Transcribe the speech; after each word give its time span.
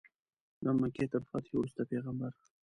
د 0.63 0.65
مکې 0.79 1.05
تر 1.11 1.21
فتحې 1.29 1.55
وروسته 1.57 1.81
پیغمبر. 1.91 2.31